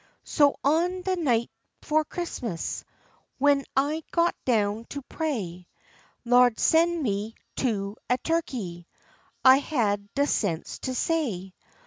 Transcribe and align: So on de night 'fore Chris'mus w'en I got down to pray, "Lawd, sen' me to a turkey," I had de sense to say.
So 0.23 0.55
on 0.63 1.03
de 1.03 1.15
night 1.15 1.51
'fore 1.83 2.05
Chris'mus 2.05 2.83
w'en 3.39 3.63
I 3.77 4.03
got 4.09 4.33
down 4.45 4.85
to 4.85 5.03
pray, 5.03 5.67
"Lawd, 6.25 6.59
sen' 6.59 7.03
me 7.03 7.35
to 7.57 7.97
a 8.09 8.17
turkey," 8.17 8.87
I 9.45 9.57
had 9.59 10.11
de 10.15 10.25
sense 10.25 10.79
to 10.79 10.95
say. 10.95 11.53